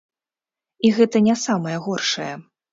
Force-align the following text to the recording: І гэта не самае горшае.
І 0.87 0.91
гэта 0.97 1.23
не 1.29 1.37
самае 1.45 1.77
горшае. 1.87 2.33